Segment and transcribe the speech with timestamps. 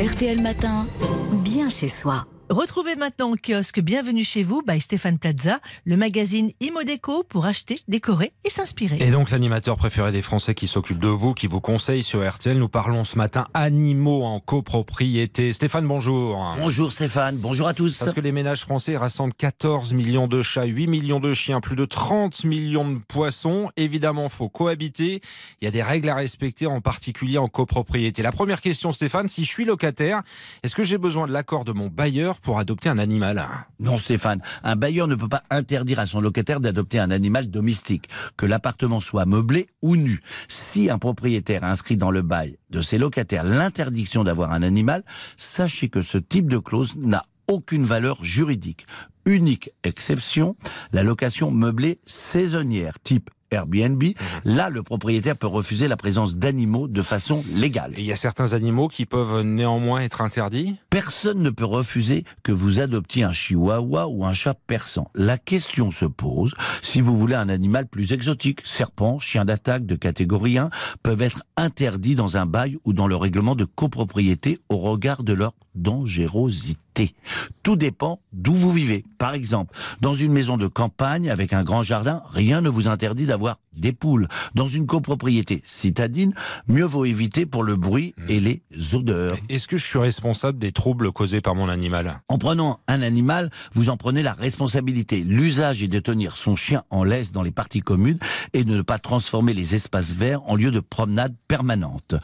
[0.00, 0.86] RTL Matin,
[1.44, 2.24] bien chez soi.
[2.50, 7.78] Retrouvez maintenant au kiosque Bienvenue chez vous by Stéphane Plaza, le magazine Imodeco pour acheter,
[7.86, 8.96] décorer et s'inspirer.
[8.98, 12.58] Et donc l'animateur préféré des Français qui s'occupe de vous, qui vous conseille sur RTL,
[12.58, 15.52] nous parlons ce matin animaux en copropriété.
[15.52, 16.56] Stéphane, bonjour.
[16.58, 17.96] Bonjour Stéphane, bonjour à tous.
[17.98, 21.76] Parce que les ménages français rassemblent 14 millions de chats, 8 millions de chiens, plus
[21.76, 23.70] de 30 millions de poissons.
[23.76, 25.20] Évidemment, faut cohabiter.
[25.60, 28.24] Il y a des règles à respecter, en particulier en copropriété.
[28.24, 30.22] La première question, Stéphane, si je suis locataire,
[30.64, 33.42] est-ce que j'ai besoin de l'accord de mon bailleur pour adopter un animal.
[33.78, 38.08] Non Stéphane, un bailleur ne peut pas interdire à son locataire d'adopter un animal domestique,
[38.36, 40.20] que l'appartement soit meublé ou nu.
[40.48, 45.02] Si un propriétaire inscrit dans le bail de ses locataires l'interdiction d'avoir un animal,
[45.36, 48.86] sachez que ce type de clause n'a aucune valeur juridique.
[49.26, 50.56] Unique exception,
[50.92, 54.14] la location meublée saisonnière, type Airbnb, mhm.
[54.44, 57.92] là, le propriétaire peut refuser la présence d'animaux de façon légale.
[57.96, 60.76] Et il y a certains animaux qui peuvent néanmoins être interdits?
[60.90, 65.10] Personne ne peut refuser que vous adoptiez un chihuahua ou un chat persan.
[65.14, 68.60] La question se pose si vous voulez un animal plus exotique.
[68.64, 70.70] Serpents, chiens d'attaque de catégorie 1
[71.02, 75.32] peuvent être interdits dans un bail ou dans le règlement de copropriété au regard de
[75.32, 76.89] leur dangerosité.
[77.62, 79.04] Tout dépend d'où vous vivez.
[79.18, 83.26] Par exemple, dans une maison de campagne avec un grand jardin, rien ne vous interdit
[83.26, 84.26] d'avoir des poules.
[84.54, 86.34] Dans une copropriété citadine,
[86.66, 88.62] mieux vaut éviter pour le bruit et les
[88.94, 89.36] odeurs.
[89.48, 92.20] Est-ce que je suis responsable des troubles causés par mon animal?
[92.28, 95.22] En prenant un animal, vous en prenez la responsabilité.
[95.22, 98.18] L'usage est de tenir son chien en laisse dans les parties communes
[98.52, 102.14] et de ne pas transformer les espaces verts en lieu de promenade permanente.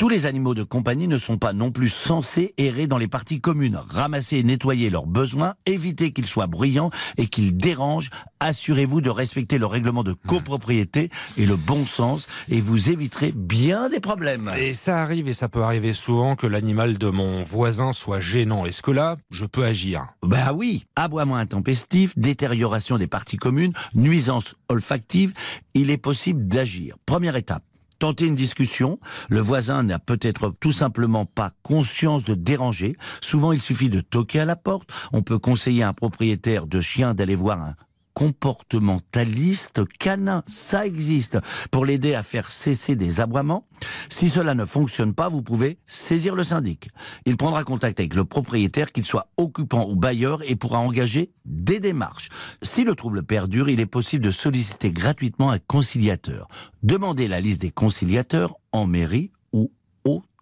[0.00, 3.42] Tous les animaux de compagnie ne sont pas non plus censés errer dans les parties
[3.42, 3.76] communes.
[3.76, 8.08] Ramasser et nettoyer leurs besoins, éviter qu'ils soient bruyants et qu'ils dérangent.
[8.40, 13.90] Assurez-vous de respecter le règlement de copropriété et le bon sens et vous éviterez bien
[13.90, 14.48] des problèmes.
[14.56, 18.64] Et ça arrive et ça peut arriver souvent que l'animal de mon voisin soit gênant.
[18.64, 20.06] Est-ce que là, je peux agir?
[20.22, 25.34] Ben oui, aboiement intempestif, détérioration des parties communes, nuisance olfactive,
[25.74, 26.96] il est possible d'agir.
[27.04, 27.64] Première étape,
[28.00, 28.98] tenter une discussion.
[29.28, 32.96] Le voisin n'a peut-être tout simplement pas conscience de déranger.
[33.20, 34.90] Souvent, il suffit de toquer à la porte.
[35.12, 37.76] On peut conseiller à un propriétaire de chien d'aller voir un
[38.20, 40.42] comportementaliste canin.
[40.46, 41.38] Ça existe
[41.70, 43.66] pour l'aider à faire cesser des aboiements.
[44.10, 46.90] Si cela ne fonctionne pas, vous pouvez saisir le syndic.
[47.24, 51.80] Il prendra contact avec le propriétaire, qu'il soit occupant ou bailleur, et pourra engager des
[51.80, 52.28] démarches.
[52.60, 56.48] Si le trouble perdure, il est possible de solliciter gratuitement un conciliateur.
[56.82, 59.32] Demandez la liste des conciliateurs en mairie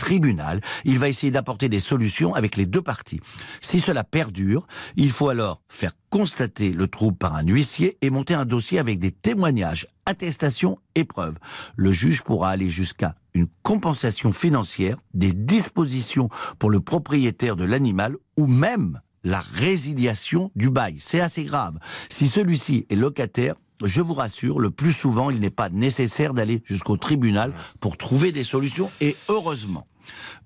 [0.00, 0.60] tribunal.
[0.84, 3.20] Il va essayer d'apporter des solutions avec les deux parties.
[3.60, 4.66] Si cela perdure,
[4.96, 8.98] il faut alors faire constater le trouble par un huissier et monter un dossier avec
[8.98, 11.36] des témoignages, attestations et preuves.
[11.76, 18.16] Le juge pourra aller jusqu'à une compensation financière, des dispositions pour le propriétaire de l'animal
[18.38, 20.96] ou même la résiliation du bail.
[20.98, 21.78] C'est assez grave.
[22.08, 26.62] Si celui-ci est locataire, je vous rassure, le plus souvent, il n'est pas nécessaire d'aller
[26.64, 29.86] jusqu'au tribunal pour trouver des solutions, et heureusement.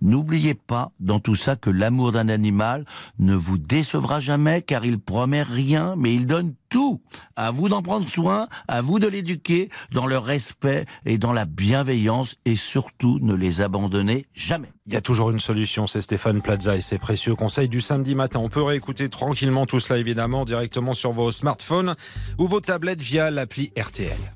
[0.00, 2.84] N'oubliez pas dans tout ça que l'amour d'un animal
[3.18, 7.00] ne vous décevra jamais car il promet rien mais il donne tout.
[7.36, 11.44] À vous d'en prendre soin, à vous de l'éduquer dans le respect et dans la
[11.44, 14.72] bienveillance et surtout ne les abandonnez jamais.
[14.86, 18.14] Il y a toujours une solution, c'est Stéphane Plaza et ses précieux conseils du samedi
[18.14, 18.40] matin.
[18.40, 21.94] On peut réécouter tranquillement tout cela évidemment directement sur vos smartphones
[22.38, 24.32] ou vos tablettes via l'appli RTL.